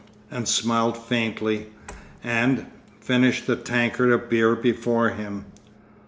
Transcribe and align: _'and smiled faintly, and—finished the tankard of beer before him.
_'and 0.35 0.47
smiled 0.47 0.97
faintly, 0.97 1.67
and—finished 2.23 3.45
the 3.45 3.55
tankard 3.55 4.11
of 4.11 4.31
beer 4.31 4.55
before 4.55 5.09
him. 5.09 5.45